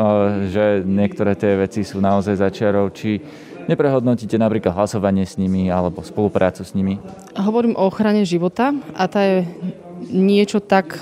že 0.49 0.81
niektoré 0.89 1.37
tie 1.37 1.61
veci 1.61 1.85
sú 1.85 2.01
naozaj 2.01 2.41
začiarov, 2.41 2.97
či 2.97 3.21
Neprehodnotíte 3.65 4.37
napríklad 4.37 4.77
hlasovanie 4.77 5.25
s 5.25 5.41
nimi 5.41 5.73
alebo 5.73 6.05
spoluprácu 6.05 6.69
s 6.69 6.77
nimi? 6.77 7.01
Hovorím 7.33 7.73
o 7.81 7.89
ochrane 7.89 8.21
života 8.29 8.77
a 8.93 9.09
tá 9.09 9.25
je 9.25 9.49
niečo 10.13 10.61
tak 10.61 11.01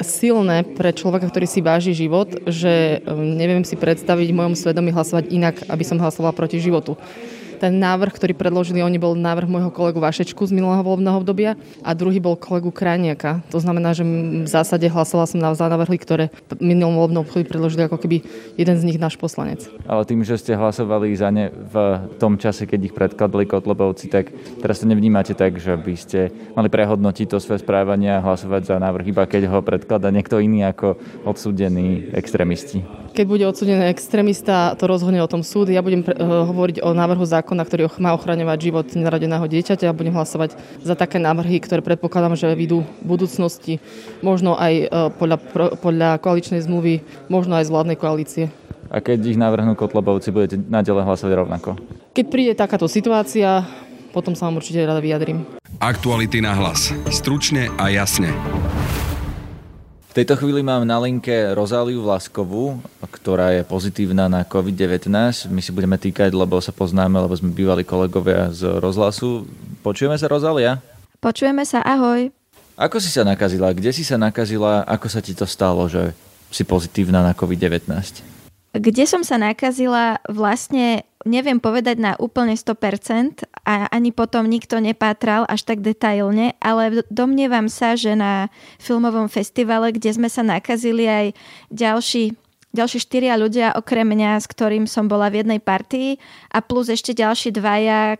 silné 0.00 0.64
pre 0.64 0.92
človeka, 0.92 1.28
ktorý 1.28 1.46
si 1.46 1.60
váži 1.64 1.92
život, 1.96 2.28
že 2.48 3.04
um, 3.04 3.36
neviem 3.36 3.64
si 3.64 3.76
predstaviť 3.78 4.28
v 4.32 4.38
mojom 4.38 4.54
svedomí 4.56 4.90
hlasovať 4.92 5.32
inak, 5.32 5.56
aby 5.68 5.84
som 5.84 6.00
hlasovala 6.00 6.36
proti 6.36 6.60
životu 6.60 6.98
ten 7.60 7.76
návrh, 7.76 8.16
ktorý 8.16 8.32
predložili 8.32 8.80
oni, 8.80 8.96
bol 8.96 9.12
návrh 9.12 9.44
môjho 9.44 9.68
kolegu 9.68 10.00
Vašečku 10.00 10.48
z 10.48 10.56
minulého 10.56 10.80
volebného 10.80 11.20
obdobia 11.20 11.60
a 11.84 11.92
druhý 11.92 12.16
bol 12.16 12.40
kolegu 12.40 12.72
Krajniaka. 12.72 13.44
To 13.52 13.60
znamená, 13.60 13.92
že 13.92 14.02
v 14.02 14.48
zásade 14.48 14.88
hlasovala 14.88 15.28
som 15.28 15.38
za 15.52 15.68
návrhy, 15.68 16.00
ktoré 16.00 16.32
minulom 16.56 16.96
volebnom 16.96 17.22
období 17.28 17.44
predložili 17.44 17.84
ako 17.84 18.00
keby 18.00 18.24
jeden 18.56 18.76
z 18.80 18.86
nich 18.88 18.96
náš 18.96 19.20
poslanec. 19.20 19.68
Ale 19.84 20.08
tým, 20.08 20.24
že 20.24 20.40
ste 20.40 20.56
hlasovali 20.56 21.12
za 21.12 21.28
ne 21.28 21.52
v 21.52 21.74
tom 22.16 22.40
čase, 22.40 22.64
keď 22.64 22.80
ich 22.88 22.96
predkladali 22.96 23.44
Kotlebovci, 23.44 24.08
tak 24.08 24.32
teraz 24.64 24.80
to 24.80 24.88
nevnímate 24.88 25.36
tak, 25.36 25.60
že 25.60 25.76
by 25.76 25.94
ste 26.00 26.32
mali 26.56 26.72
prehodnotiť 26.72 27.26
to 27.28 27.42
svoje 27.42 27.60
správanie 27.60 28.16
a 28.16 28.24
hlasovať 28.24 28.62
za 28.64 28.76
návrh, 28.80 29.12
iba 29.12 29.28
keď 29.28 29.52
ho 29.52 29.60
predkladá 29.60 30.08
niekto 30.08 30.40
iný 30.40 30.64
ako 30.64 30.96
odsúdení 31.28 32.08
extrémisti. 32.16 32.80
Keď 33.10 33.26
bude 33.26 33.42
odsudený 33.42 33.90
extrémista, 33.90 34.78
to 34.78 34.86
rozhodne 34.86 35.18
o 35.18 35.26
tom 35.26 35.42
súd. 35.42 35.74
Ja 35.74 35.82
budem 35.82 36.06
pre, 36.06 36.14
uh, 36.14 36.46
hovoriť 36.46 36.78
o 36.86 36.94
návrhu 36.94 37.26
zákona, 37.26 37.66
ktorý 37.66 37.90
má 37.98 38.14
ochraňovať 38.14 38.58
život 38.62 38.86
nenarodeného 38.86 39.50
dieťaťa 39.50 39.90
a 39.90 39.96
budem 39.96 40.14
hlasovať 40.14 40.54
za 40.86 40.94
také 40.94 41.18
návrhy, 41.18 41.58
ktoré 41.58 41.82
predpokladám, 41.82 42.38
že 42.38 42.54
vidú 42.54 42.86
v 43.02 43.18
budúcnosti, 43.18 43.82
možno 44.22 44.54
aj 44.54 44.74
uh, 44.86 44.86
podľa, 45.10 45.36
pro, 45.42 45.66
podľa 45.74 46.22
koaličnej 46.22 46.62
zmluvy, 46.62 47.02
možno 47.26 47.58
aj 47.58 47.66
z 47.66 47.72
vládnej 47.74 47.98
koalície. 47.98 48.44
A 48.90 48.98
keď 48.98 49.22
ich 49.26 49.38
navrhnú 49.38 49.74
Kotlobovci, 49.74 50.34
budete 50.34 50.58
naďalej 50.58 51.02
hlasovať 51.06 51.32
rovnako? 51.34 51.70
Keď 52.14 52.24
príde 52.26 52.52
takáto 52.58 52.90
situácia, 52.90 53.62
potom 54.10 54.34
sa 54.34 54.50
vám 54.50 54.58
určite 54.58 54.82
rada 54.82 54.98
vyjadrím. 54.98 55.46
Aktuality 55.78 56.42
na 56.42 56.54
hlas. 56.58 56.90
Stručne 57.10 57.70
a 57.78 57.90
jasne. 57.90 58.34
V 60.10 60.18
tejto 60.18 60.34
chvíli 60.42 60.58
mám 60.58 60.82
na 60.82 60.98
linke 60.98 61.54
Rozáliu 61.54 62.02
Vlaskovú, 62.02 62.82
ktorá 62.98 63.54
je 63.54 63.62
pozitívna 63.62 64.26
na 64.26 64.42
COVID-19. 64.42 65.06
My 65.54 65.62
si 65.62 65.70
budeme 65.70 65.94
týkať, 65.94 66.34
lebo 66.34 66.58
sa 66.58 66.74
poznáme, 66.74 67.14
lebo 67.14 67.30
sme 67.30 67.54
bývali 67.54 67.86
kolegovia 67.86 68.50
z 68.50 68.82
rozhlasu. 68.82 69.46
Počujeme 69.86 70.18
sa, 70.18 70.26
Rozália? 70.26 70.82
Počujeme 71.22 71.62
sa, 71.62 71.78
ahoj. 71.86 72.26
Ako 72.74 72.98
si 72.98 73.06
sa 73.06 73.22
nakazila? 73.22 73.70
Kde 73.70 73.94
si 73.94 74.02
sa 74.02 74.18
nakazila? 74.18 74.82
Ako 74.82 75.06
sa 75.06 75.22
ti 75.22 75.30
to 75.30 75.46
stalo, 75.46 75.86
že 75.86 76.10
si 76.50 76.66
pozitívna 76.66 77.22
na 77.22 77.30
COVID-19? 77.30 77.78
Kde 78.74 79.04
som 79.06 79.22
sa 79.22 79.38
nakazila? 79.38 80.18
Vlastne 80.26 81.06
neviem 81.28 81.60
povedať 81.60 82.00
na 82.00 82.12
úplne 82.16 82.56
100% 82.56 83.44
a 83.64 83.88
ani 83.92 84.10
potom 84.12 84.48
nikto 84.48 84.80
nepátral 84.80 85.44
až 85.48 85.68
tak 85.68 85.84
detailne, 85.84 86.56
ale 86.60 87.04
domnievam 87.12 87.68
sa, 87.68 87.92
že 87.96 88.16
na 88.16 88.48
filmovom 88.80 89.28
festivale, 89.28 89.92
kde 89.92 90.16
sme 90.16 90.28
sa 90.32 90.40
nakazili 90.40 91.04
aj 91.04 91.26
ďalší 91.68 92.36
ďalší 92.70 92.98
štyria 93.02 93.34
ľudia 93.34 93.74
okrem 93.74 94.06
mňa, 94.06 94.38
s 94.38 94.46
ktorým 94.46 94.86
som 94.86 95.10
bola 95.10 95.26
v 95.26 95.42
jednej 95.42 95.58
partii 95.58 96.22
a 96.54 96.62
plus 96.62 96.86
ešte 96.86 97.10
ďalší 97.10 97.50
dvaja, 97.50 98.14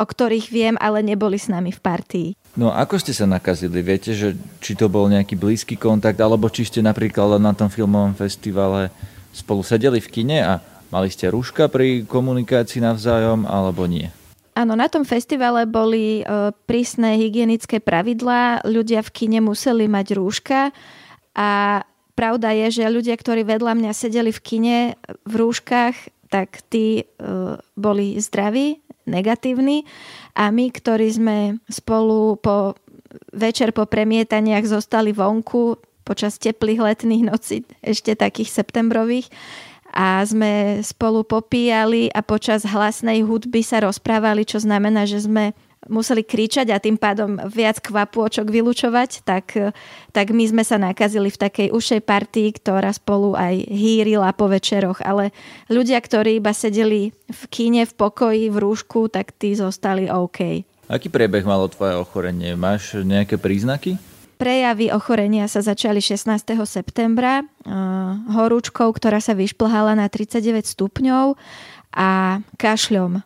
o 0.00 0.04
ktorých 0.08 0.48
viem, 0.48 0.74
ale 0.80 1.04
neboli 1.04 1.36
s 1.36 1.52
nami 1.52 1.70
v 1.70 1.80
partii. 1.80 2.28
No 2.56 2.72
ako 2.72 2.96
ste 2.96 3.12
sa 3.12 3.28
nakazili? 3.28 3.84
Viete, 3.84 4.16
že 4.16 4.32
či 4.64 4.72
to 4.72 4.88
bol 4.88 5.12
nejaký 5.12 5.36
blízky 5.36 5.76
kontakt, 5.76 6.16
alebo 6.24 6.48
či 6.48 6.64
ste 6.64 6.80
napríklad 6.80 7.36
na 7.36 7.52
tom 7.52 7.68
filmovom 7.68 8.16
festivale 8.16 8.88
spolu 9.32 9.60
sedeli 9.64 10.00
v 10.00 10.08
kine 10.08 10.38
a 10.40 10.60
Mali 10.92 11.08
ste 11.08 11.32
rúška 11.32 11.72
pri 11.72 12.04
komunikácii 12.04 12.84
navzájom 12.84 13.48
alebo 13.48 13.88
nie? 13.88 14.12
Áno, 14.52 14.76
na 14.76 14.92
tom 14.92 15.08
festivale 15.08 15.64
boli 15.64 16.20
e, 16.20 16.24
prísne 16.68 17.16
hygienické 17.16 17.80
pravidlá, 17.80 18.60
ľudia 18.68 19.00
v 19.00 19.08
kine 19.08 19.40
museli 19.40 19.88
mať 19.88 20.20
rúška. 20.20 20.68
A 21.32 21.80
pravda 22.12 22.52
je, 22.52 22.84
že 22.84 22.92
ľudia, 22.92 23.16
ktorí 23.16 23.48
vedľa 23.48 23.72
mňa 23.72 23.92
sedeli 23.96 24.28
v 24.28 24.44
kine 24.44 24.76
v 25.24 25.32
rúškach, 25.40 25.96
tak 26.28 26.60
tí 26.68 27.00
e, 27.00 27.04
boli 27.72 28.20
zdraví, 28.20 28.84
negatívni. 29.08 29.88
A 30.36 30.52
my, 30.52 30.68
ktorí 30.68 31.08
sme 31.08 31.56
spolu 31.72 32.36
po 32.36 32.76
večer 33.32 33.72
po 33.72 33.88
premietaniach 33.88 34.68
zostali 34.68 35.16
vonku 35.16 35.80
počas 36.04 36.36
teplých 36.36 36.84
letných 36.84 37.24
nocí, 37.24 37.64
ešte 37.80 38.12
takých 38.12 38.52
septembrových, 38.52 39.32
a 39.92 40.24
sme 40.24 40.80
spolu 40.80 41.22
popíjali 41.22 42.08
a 42.10 42.24
počas 42.24 42.64
hlasnej 42.64 43.22
hudby 43.22 43.60
sa 43.60 43.84
rozprávali, 43.84 44.48
čo 44.48 44.58
znamená, 44.58 45.04
že 45.04 45.22
sme 45.22 45.52
museli 45.90 46.22
kričať 46.22 46.70
a 46.70 46.78
tým 46.78 46.94
pádom 46.94 47.42
viac 47.50 47.82
kvapôčok 47.82 48.46
vylúčovať, 48.46 49.26
tak, 49.26 49.74
tak 50.14 50.26
my 50.30 50.44
sme 50.46 50.62
sa 50.62 50.78
nakazili 50.78 51.26
v 51.26 51.40
takej 51.42 51.68
ušej 51.74 52.00
partii, 52.06 52.54
ktorá 52.54 52.94
spolu 52.94 53.34
aj 53.34 53.66
hýrila 53.66 54.30
po 54.34 54.46
večeroch, 54.46 55.02
ale 55.02 55.34
ľudia, 55.66 55.98
ktorí 55.98 56.38
iba 56.38 56.54
sedeli 56.54 57.10
v 57.26 57.42
kíne, 57.50 57.82
v 57.82 57.92
pokoji, 57.98 58.46
v 58.50 58.56
rúšku, 58.62 59.10
tak 59.10 59.34
tí 59.34 59.58
zostali 59.58 60.06
OK. 60.06 60.62
Aký 60.86 61.08
priebeh 61.08 61.42
malo 61.42 61.66
tvoje 61.66 61.98
ochorenie? 61.98 62.54
Máš 62.54 63.02
nejaké 63.02 63.40
príznaky? 63.40 63.98
Prejavy 64.42 64.90
ochorenia 64.90 65.46
sa 65.46 65.62
začali 65.62 66.02
16. 66.02 66.26
septembra 66.66 67.46
horúčkou, 68.26 68.90
ktorá 68.90 69.22
sa 69.22 69.38
vyšplhala 69.38 69.94
na 69.94 70.10
39 70.10 70.66
stupňov 70.66 71.38
a 71.94 72.42
kašľom. 72.58 73.22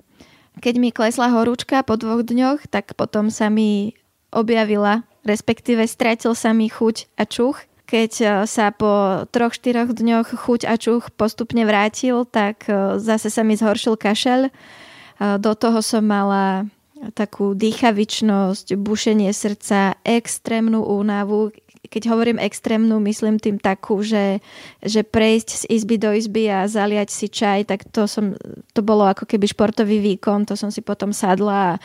Keď 0.60 0.74
mi 0.76 0.92
klesla 0.92 1.32
horúčka 1.32 1.80
po 1.88 1.96
dvoch 1.96 2.20
dňoch, 2.20 2.68
tak 2.68 2.92
potom 3.00 3.32
sa 3.32 3.48
mi 3.48 3.96
objavila, 4.28 5.08
respektíve 5.24 5.88
stratil 5.88 6.36
sa 6.36 6.52
mi 6.52 6.68
chuť 6.68 7.08
a 7.16 7.24
čuch. 7.24 7.64
Keď 7.88 8.44
sa 8.44 8.68
po 8.76 9.24
troch, 9.32 9.56
štyroch 9.56 9.96
dňoch 9.96 10.36
chuť 10.36 10.68
a 10.68 10.76
čuch 10.76 11.08
postupne 11.16 11.64
vrátil, 11.64 12.28
tak 12.28 12.68
zase 13.00 13.32
sa 13.32 13.40
mi 13.40 13.56
zhoršil 13.56 13.96
kašel. 13.96 14.52
Do 15.16 15.56
toho 15.56 15.80
som 15.80 16.04
mala 16.04 16.68
takú 17.12 17.52
dýchavičnosť, 17.52 18.76
bušenie 18.76 19.30
srdca, 19.32 20.00
extrémnu 20.02 20.80
únavu. 20.80 21.52
Keď 21.86 22.02
hovorím 22.10 22.42
extrémnu, 22.42 22.98
myslím 23.06 23.38
tým 23.38 23.62
takú, 23.62 24.02
že, 24.02 24.42
že 24.82 25.06
prejsť 25.06 25.48
z 25.54 25.64
izby 25.70 25.96
do 26.02 26.10
izby 26.10 26.50
a 26.50 26.66
zaliať 26.66 27.08
si 27.14 27.30
čaj, 27.30 27.70
tak 27.70 27.86
to, 27.94 28.10
som, 28.10 28.34
to 28.74 28.80
bolo 28.82 29.06
ako 29.06 29.22
keby 29.22 29.46
športový 29.46 30.02
výkon, 30.02 30.48
to 30.48 30.58
som 30.58 30.72
si 30.72 30.82
potom 30.82 31.14
sadla 31.14 31.54
a 31.54 31.72
e, 31.76 31.80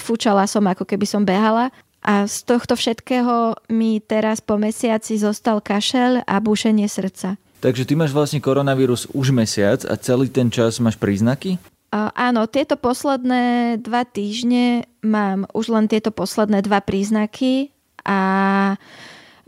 fúčala 0.00 0.48
som, 0.50 0.66
ako 0.66 0.82
keby 0.82 1.06
som 1.06 1.22
behala. 1.22 1.70
A 2.02 2.26
z 2.26 2.46
tohto 2.46 2.74
všetkého 2.74 3.58
mi 3.70 3.98
teraz 4.02 4.42
po 4.42 4.58
mesiaci 4.58 5.18
zostal 5.18 5.62
kašel 5.62 6.22
a 6.26 6.34
bušenie 6.42 6.86
srdca. 6.86 7.38
Takže 7.58 7.86
ty 7.86 7.98
máš 7.98 8.14
vlastne 8.14 8.38
koronavírus 8.38 9.10
už 9.10 9.34
mesiac 9.34 9.82
a 9.82 9.98
celý 9.98 10.30
ten 10.30 10.46
čas 10.46 10.78
máš 10.78 10.94
príznaky? 10.94 11.58
Áno, 11.94 12.44
tieto 12.52 12.76
posledné 12.76 13.76
dva 13.80 14.04
týždne 14.04 14.84
mám 15.00 15.48
už 15.56 15.72
len 15.72 15.88
tieto 15.88 16.12
posledné 16.12 16.60
dva 16.60 16.84
príznaky 16.84 17.72
a 18.04 18.76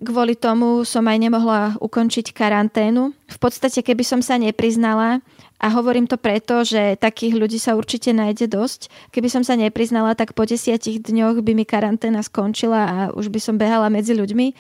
kvôli 0.01 0.33
tomu 0.33 0.81
som 0.89 1.05
aj 1.05 1.19
nemohla 1.21 1.77
ukončiť 1.85 2.33
karanténu. 2.33 3.13
V 3.13 3.39
podstate, 3.39 3.85
keby 3.85 4.01
som 4.01 4.25
sa 4.25 4.41
nepriznala, 4.41 5.21
a 5.61 5.69
hovorím 5.69 6.09
to 6.09 6.17
preto, 6.17 6.65
že 6.65 6.97
takých 6.97 7.37
ľudí 7.37 7.61
sa 7.61 7.77
určite 7.77 8.17
nájde 8.17 8.49
dosť. 8.49 8.89
Keby 9.13 9.29
som 9.29 9.45
sa 9.45 9.61
nepriznala, 9.61 10.17
tak 10.17 10.33
po 10.33 10.49
desiatich 10.49 11.05
dňoch 11.05 11.45
by 11.45 11.53
mi 11.53 11.69
karanténa 11.69 12.25
skončila 12.25 12.81
a 12.89 12.97
už 13.13 13.29
by 13.29 13.37
som 13.45 13.61
behala 13.61 13.93
medzi 13.93 14.17
ľuďmi. 14.17 14.57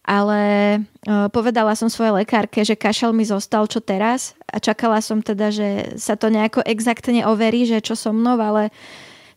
Ale 0.00 0.40
povedala 1.30 1.76
som 1.76 1.92
svojej 1.92 2.24
lekárke, 2.24 2.64
že 2.64 2.74
kašel 2.74 3.12
mi 3.12 3.22
zostal 3.28 3.68
čo 3.68 3.84
teraz. 3.84 4.34
A 4.48 4.58
čakala 4.58 4.98
som 5.04 5.20
teda, 5.20 5.52
že 5.52 5.94
sa 6.00 6.16
to 6.16 6.32
nejako 6.32 6.64
exaktne 6.64 7.22
overí, 7.28 7.68
že 7.68 7.84
čo 7.84 7.94
so 7.94 8.10
mnou, 8.10 8.40
ale 8.40 8.72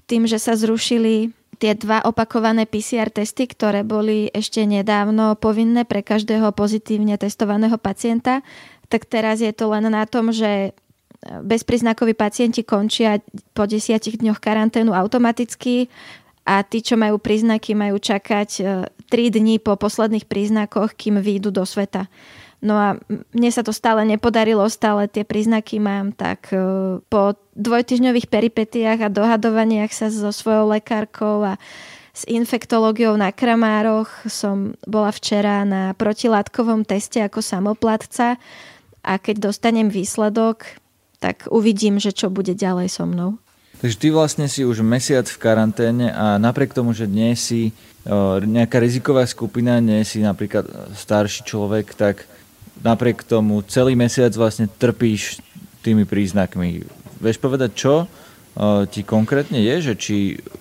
tým, 0.08 0.24
že 0.26 0.40
sa 0.40 0.56
zrušili 0.56 1.36
tie 1.62 1.78
dva 1.78 2.04
opakované 2.04 2.68
PCR 2.68 3.08
testy, 3.14 3.48
ktoré 3.48 3.88
boli 3.88 4.28
ešte 4.34 4.66
nedávno 4.66 5.38
povinné 5.38 5.86
pre 5.88 6.04
každého 6.04 6.52
pozitívne 6.52 7.16
testovaného 7.16 7.78
pacienta, 7.78 8.44
tak 8.92 9.08
teraz 9.08 9.40
je 9.40 9.54
to 9.56 9.72
len 9.72 9.88
na 9.88 10.04
tom, 10.04 10.34
že 10.34 10.76
bezpríznakoví 11.24 12.20
pacienti 12.20 12.68
končia 12.68 13.24
po 13.56 13.64
desiatich 13.64 14.20
dňoch 14.20 14.44
karanténu 14.44 14.92
automaticky 14.92 15.88
a 16.44 16.60
tí, 16.68 16.84
čo 16.84 17.00
majú 17.00 17.16
príznaky, 17.16 17.72
majú 17.80 17.96
čakať 17.96 18.50
3 19.14 19.30
e, 19.30 19.32
dní 19.38 19.56
po 19.62 19.78
posledných 19.78 20.26
príznakoch, 20.26 20.98
kým 20.98 21.22
výjdu 21.22 21.54
do 21.54 21.62
sveta. 21.62 22.10
No 22.64 22.80
a 22.80 22.90
mne 23.36 23.52
sa 23.54 23.62
to 23.62 23.76
stále 23.76 24.02
nepodarilo, 24.08 24.66
stále 24.72 25.06
tie 25.06 25.22
príznaky 25.22 25.78
mám, 25.78 26.18
tak 26.18 26.50
e, 26.50 26.58
po 27.06 27.38
dvojtyžňových 27.54 28.32
peripetiách 28.32 29.06
a 29.06 29.14
dohadovaniach 29.14 29.94
sa 29.94 30.10
so 30.10 30.34
svojou 30.34 30.74
lekárkou 30.74 31.46
a 31.46 31.62
s 32.14 32.24
infektológiou 32.30 33.18
na 33.20 33.34
Kramároch 33.36 34.10
som 34.30 34.78
bola 34.86 35.10
včera 35.12 35.66
na 35.66 35.92
protilátkovom 35.98 36.86
teste 36.86 37.20
ako 37.20 37.42
samoplatca 37.42 38.38
a 39.04 39.14
keď 39.20 39.50
dostanem 39.50 39.90
výsledok, 39.90 40.80
tak 41.18 41.50
uvidím, 41.52 41.98
že 42.00 42.16
čo 42.16 42.32
bude 42.32 42.56
ďalej 42.56 42.88
so 42.88 43.04
mnou. 43.04 43.42
Takže 43.84 44.00
ty 44.00 44.08
vlastne 44.16 44.48
si 44.48 44.64
už 44.64 44.80
mesiac 44.80 45.28
v 45.28 45.42
karanténe 45.42 46.08
a 46.16 46.40
napriek 46.40 46.72
tomu, 46.72 46.96
že 46.96 47.04
nie 47.04 47.36
si 47.36 47.76
nejaká 48.44 48.84
riziková 48.84 49.24
skupina, 49.24 49.80
nie 49.80 50.04
si 50.04 50.20
napríklad 50.20 50.68
starší 50.92 51.48
človek, 51.48 51.96
tak 51.96 52.28
napriek 52.84 53.24
tomu 53.24 53.64
celý 53.64 53.96
mesiac 53.96 54.36
vlastne 54.36 54.68
trpíš 54.68 55.40
tými 55.80 56.04
príznakmi. 56.04 56.84
Vieš 57.24 57.40
povedať, 57.40 57.72
čo 57.76 58.08
ti 58.92 59.02
konkrétne 59.08 59.58
je, 59.64 59.76
že 59.80 59.94
či 59.96 60.16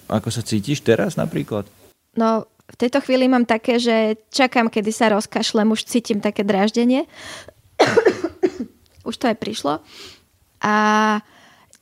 ako 0.06 0.30
sa 0.30 0.46
cítiš 0.46 0.86
teraz 0.86 1.18
napríklad? 1.18 1.66
No, 2.14 2.46
v 2.46 2.76
tejto 2.78 3.02
chvíli 3.02 3.26
mám 3.28 3.44
také, 3.44 3.76
že 3.82 4.16
čakám, 4.30 4.70
kedy 4.70 4.90
sa 4.94 5.12
rozkašlem, 5.12 5.68
už 5.68 5.84
cítim 5.84 6.22
také 6.22 6.46
dráždenie. 6.46 7.04
už 9.02 9.18
to 9.18 9.28
aj 9.28 9.36
prišlo. 9.36 9.82
A 10.62 10.74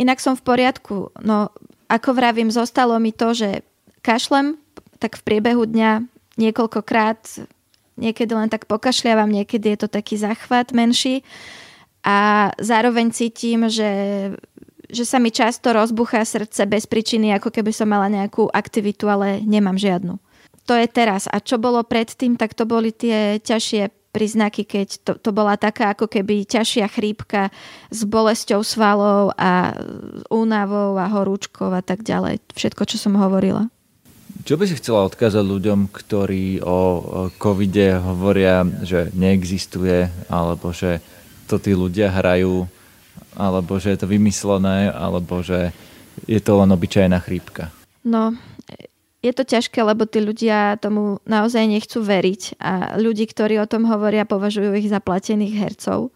inak 0.01 0.19
som 0.25 0.35
v 0.35 0.43
poriadku. 0.43 1.13
No, 1.21 1.53
ako 1.87 2.17
vravím, 2.17 2.49
zostalo 2.49 2.97
mi 2.97 3.13
to, 3.13 3.37
že 3.37 3.63
kašlem, 4.01 4.57
tak 5.01 5.17
v 5.17 5.25
priebehu 5.25 5.65
dňa 5.65 6.05
niekoľkokrát 6.37 7.49
niekedy 8.01 8.33
len 8.33 8.49
tak 8.49 8.69
pokašľavam, 8.69 9.29
niekedy 9.29 9.77
je 9.77 9.79
to 9.85 9.89
taký 9.89 10.17
záchvat 10.17 10.73
menší 10.73 11.21
a 12.01 12.49
zároveň 12.57 13.13
cítim, 13.13 13.69
že, 13.69 13.93
že 14.89 15.05
sa 15.05 15.21
mi 15.21 15.29
často 15.29 15.73
rozbuchá 15.77 16.25
srdce 16.25 16.65
bez 16.65 16.89
príčiny, 16.89 17.37
ako 17.37 17.53
keby 17.53 17.73
som 17.77 17.93
mala 17.93 18.09
nejakú 18.09 18.49
aktivitu, 18.49 19.05
ale 19.05 19.45
nemám 19.45 19.77
žiadnu. 19.77 20.17
To 20.65 20.75
je 20.77 20.89
teraz. 20.89 21.29
A 21.29 21.43
čo 21.45 21.61
bolo 21.61 21.85
predtým, 21.85 22.41
tak 22.41 22.57
to 22.57 22.65
boli 22.65 22.95
tie 22.95 23.37
ťažšie 23.43 23.91
príznaky, 24.11 24.67
keď 24.67 24.89
to, 25.07 25.13
to 25.19 25.31
bola 25.31 25.55
taká 25.55 25.95
ako 25.95 26.11
keby 26.11 26.43
ťažšia 26.43 26.87
chrípka 26.91 27.55
s 27.95 28.03
bolesťou 28.03 28.63
svalov 28.67 29.31
a 29.39 29.75
únavou 30.31 30.99
a 30.99 31.07
horúčkou 31.07 31.71
a 31.71 31.83
tak 31.83 32.03
ďalej. 32.03 32.43
Všetko, 32.55 32.83
čo 32.91 32.97
som 32.99 33.15
hovorila. 33.15 33.71
Čo 34.41 34.57
by 34.57 34.65
si 34.65 34.79
chcela 34.81 35.05
odkázať 35.05 35.45
ľuďom, 35.45 35.93
ktorí 35.93 36.65
o 36.65 36.79
covide 37.37 38.01
hovoria, 38.01 38.65
že 38.83 39.13
neexistuje, 39.13 40.09
alebo 40.33 40.73
že 40.73 41.05
to 41.45 41.61
tí 41.61 41.77
ľudia 41.77 42.09
hrajú, 42.09 42.65
alebo 43.37 43.77
že 43.77 43.95
je 43.95 43.99
to 44.01 44.11
vymyslené, 44.11 44.89
alebo 44.91 45.45
že 45.45 45.75
je 46.25 46.41
to 46.41 46.57
len 46.57 46.71
obyčajná 46.73 47.21
chrípka? 47.21 47.69
No, 48.01 48.33
je 49.21 49.33
to 49.37 49.45
ťažké, 49.45 49.85
lebo 49.85 50.09
tí 50.09 50.25
ľudia 50.25 50.81
tomu 50.81 51.21
naozaj 51.29 51.69
nechcú 51.69 52.01
veriť 52.01 52.57
a 52.57 52.97
ľudí, 52.97 53.29
ktorí 53.29 53.61
o 53.61 53.69
tom 53.69 53.85
hovoria, 53.85 54.25
považujú 54.25 54.73
ich 54.81 54.89
za 54.89 55.05
platených 55.05 55.55
hercov. 55.61 56.09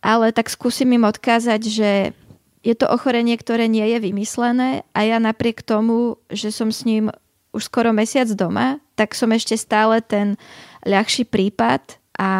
Ale 0.00 0.32
tak 0.32 0.48
skúsim 0.48 0.88
im 0.96 1.04
odkázať, 1.04 1.62
že 1.68 1.90
je 2.64 2.74
to 2.74 2.88
ochorenie, 2.88 3.36
ktoré 3.36 3.68
nie 3.68 3.84
je 3.84 3.98
vymyslené 4.00 4.86
a 4.96 5.00
ja 5.04 5.18
napriek 5.20 5.60
tomu, 5.66 6.16
že 6.30 6.54
som 6.54 6.72
s 6.72 6.86
ním 6.88 7.12
už 7.52 7.68
skoro 7.68 7.92
mesiac 7.92 8.28
doma, 8.32 8.80
tak 8.96 9.12
som 9.12 9.28
ešte 9.32 9.56
stále 9.56 10.00
ten 10.00 10.40
ľahší 10.88 11.28
prípad 11.28 12.00
a 12.16 12.30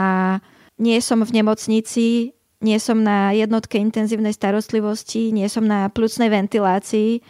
nie 0.81 0.99
som 1.05 1.21
v 1.23 1.31
nemocnici, 1.37 2.33
nie 2.63 2.79
som 2.79 3.03
na 3.03 3.35
jednotke 3.35 3.77
intenzívnej 3.77 4.33
starostlivosti, 4.33 5.35
nie 5.35 5.47
som 5.51 5.67
na 5.67 5.91
plúcnej 5.93 6.31
ventilácii, 6.31 7.21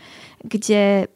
kde 0.47 1.11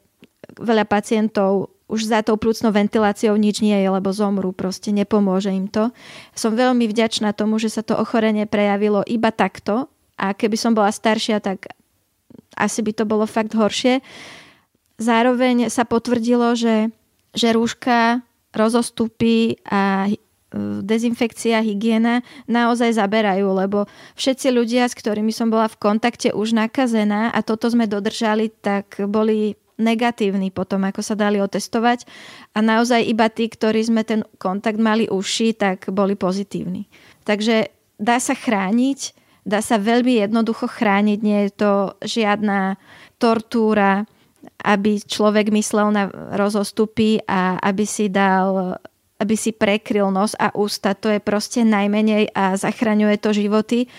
veľa 0.57 0.85
pacientov 0.89 1.77
už 1.87 2.11
za 2.11 2.19
tou 2.19 2.35
plúcnou 2.35 2.75
ventiláciou 2.75 3.39
nič 3.39 3.63
nie 3.63 3.75
je, 3.79 3.87
lebo 3.87 4.11
zomru, 4.11 4.51
proste 4.51 4.91
nepomôže 4.91 5.55
im 5.55 5.71
to. 5.71 5.87
Som 6.35 6.59
veľmi 6.59 6.83
vďačná 6.83 7.31
tomu, 7.31 7.63
že 7.63 7.71
sa 7.71 7.79
to 7.79 7.95
ochorenie 7.95 8.43
prejavilo 8.43 9.07
iba 9.07 9.31
takto 9.31 9.87
a 10.19 10.35
keby 10.35 10.59
som 10.59 10.75
bola 10.75 10.91
staršia, 10.91 11.39
tak 11.39 11.71
asi 12.59 12.83
by 12.83 12.91
to 12.91 13.07
bolo 13.07 13.23
fakt 13.23 13.55
horšie. 13.55 14.03
Zároveň 14.97 15.69
sa 15.69 15.85
potvrdilo, 15.85 16.57
že, 16.57 16.89
že 17.37 17.53
rúška, 17.53 18.25
rozostupy 18.49 19.61
a 19.69 20.09
e, 20.09 20.17
dezinfekcia, 20.81 21.61
hygiena 21.61 22.25
naozaj 22.49 22.97
zaberajú, 22.97 23.45
lebo 23.53 23.85
všetci 24.17 24.49
ľudia, 24.49 24.89
s 24.89 24.97
ktorými 24.97 25.29
som 25.29 25.53
bola 25.53 25.69
v 25.69 25.77
kontakte 25.77 26.33
už 26.33 26.57
nakazená 26.57 27.29
a 27.29 27.39
toto 27.45 27.69
sme 27.69 27.85
dodržali, 27.85 28.49
tak 28.49 28.97
boli 29.05 29.53
negatívni 29.77 30.49
potom, 30.49 30.81
ako 30.89 31.05
sa 31.05 31.13
dali 31.13 31.37
otestovať 31.37 32.09
a 32.57 32.65
naozaj 32.65 33.05
iba 33.05 33.29
tí, 33.29 33.45
ktorí 33.45 33.85
sme 33.85 34.01
ten 34.01 34.25
kontakt 34.41 34.81
mali 34.81 35.05
uši, 35.05 35.53
tak 35.53 35.93
boli 35.93 36.17
pozitívni. 36.17 36.89
Takže 37.29 37.69
dá 38.01 38.17
sa 38.17 38.33
chrániť, 38.33 39.13
dá 39.45 39.61
sa 39.61 39.77
veľmi 39.77 40.25
jednoducho 40.25 40.65
chrániť, 40.65 41.19
nie 41.21 41.39
je 41.45 41.51
to 41.53 41.73
žiadna 42.01 42.81
tortúra, 43.21 44.09
aby 44.63 45.01
človek 45.01 45.49
myslel 45.53 45.93
na 45.93 46.09
rozostupy 46.35 47.21
a 47.25 47.57
aby 47.61 47.85
si 47.85 48.11
dal 48.11 48.77
aby 49.17 49.33
si 49.33 49.49
prekryl 49.49 50.13
nos 50.13 50.37
a 50.37 50.53
ústa, 50.53 50.93
to 50.93 51.09
je 51.09 51.17
proste 51.17 51.65
najmenej 51.65 52.37
a 52.37 52.53
zachraňuje 52.53 53.17
to 53.17 53.33
životy, 53.33 53.89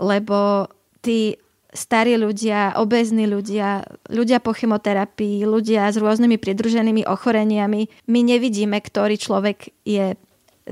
lebo 0.00 0.72
tí 1.04 1.36
starí 1.74 2.16
ľudia, 2.16 2.78
obezní 2.80 3.28
ľudia, 3.28 3.84
ľudia 4.08 4.38
po 4.40 4.54
chemoterapii, 4.56 5.44
ľudia 5.44 5.90
s 5.90 6.00
rôznymi 6.00 6.40
pridruženými 6.40 7.02
ochoreniami, 7.04 7.92
my 8.08 8.20
nevidíme, 8.24 8.78
ktorý 8.78 9.20
človek 9.20 9.74
je 9.84 10.16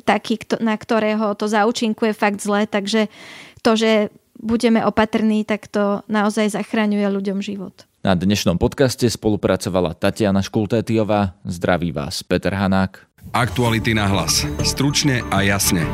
taký, 0.08 0.40
na 0.62 0.78
ktorého 0.78 1.36
to 1.36 1.50
zaučinkuje 1.50 2.16
fakt 2.16 2.40
zle, 2.40 2.64
takže 2.64 3.12
to, 3.60 3.76
že 3.76 4.08
budeme 4.40 4.80
opatrní, 4.80 5.44
tak 5.44 5.68
to 5.68 6.00
naozaj 6.08 6.48
zachraňuje 6.48 7.06
ľuďom 7.12 7.44
život. 7.44 7.84
Na 8.02 8.18
dnešnom 8.18 8.58
podcaste 8.58 9.06
spolupracovala 9.06 9.94
Tatiana 9.94 10.42
Škultétiová. 10.42 11.38
Zdraví 11.46 11.94
vás 11.94 12.26
Peter 12.26 12.50
Hanák. 12.50 12.98
Aktuality 13.30 13.94
na 13.94 14.10
hlas. 14.10 14.42
Stručne 14.66 15.22
a 15.30 15.46
jasne. 15.46 15.86